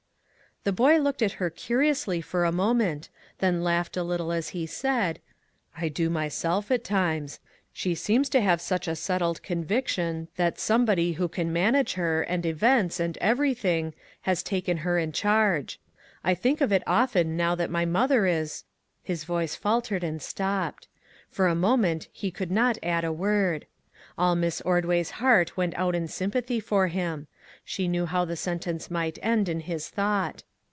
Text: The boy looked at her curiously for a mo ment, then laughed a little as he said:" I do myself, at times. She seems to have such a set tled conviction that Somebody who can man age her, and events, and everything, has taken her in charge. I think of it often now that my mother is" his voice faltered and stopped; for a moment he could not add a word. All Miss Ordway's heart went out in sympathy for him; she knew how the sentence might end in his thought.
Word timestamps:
The 0.63 0.71
boy 0.71 0.99
looked 0.99 1.23
at 1.23 1.31
her 1.41 1.49
curiously 1.49 2.21
for 2.21 2.45
a 2.45 2.51
mo 2.51 2.71
ment, 2.75 3.09
then 3.39 3.63
laughed 3.63 3.97
a 3.97 4.03
little 4.03 4.31
as 4.31 4.49
he 4.49 4.67
said:" 4.67 5.19
I 5.77 5.89
do 5.89 6.07
myself, 6.07 6.69
at 6.69 6.83
times. 6.83 7.39
She 7.73 7.95
seems 7.95 8.29
to 8.29 8.41
have 8.41 8.61
such 8.61 8.87
a 8.87 8.95
set 8.95 9.21
tled 9.21 9.41
conviction 9.41 10.27
that 10.35 10.59
Somebody 10.59 11.13
who 11.13 11.27
can 11.27 11.51
man 11.51 11.73
age 11.73 11.93
her, 11.93 12.21
and 12.21 12.45
events, 12.45 12.99
and 12.99 13.17
everything, 13.17 13.95
has 14.21 14.43
taken 14.43 14.77
her 14.85 14.99
in 14.99 15.13
charge. 15.13 15.79
I 16.23 16.35
think 16.35 16.61
of 16.61 16.71
it 16.71 16.83
often 16.85 17.35
now 17.35 17.55
that 17.55 17.71
my 17.71 17.85
mother 17.85 18.27
is" 18.27 18.63
his 19.01 19.23
voice 19.23 19.55
faltered 19.55 20.03
and 20.03 20.21
stopped; 20.21 20.87
for 21.27 21.47
a 21.47 21.55
moment 21.55 22.07
he 22.13 22.29
could 22.29 22.51
not 22.51 22.77
add 22.83 23.03
a 23.03 23.11
word. 23.11 23.65
All 24.15 24.35
Miss 24.35 24.61
Ordway's 24.61 25.09
heart 25.17 25.57
went 25.57 25.73
out 25.75 25.95
in 25.95 26.07
sympathy 26.07 26.59
for 26.59 26.87
him; 26.87 27.25
she 27.65 27.87
knew 27.87 28.05
how 28.05 28.25
the 28.25 28.35
sentence 28.35 28.91
might 28.91 29.17
end 29.23 29.49
in 29.49 29.61
his 29.61 29.89
thought. 29.89 30.43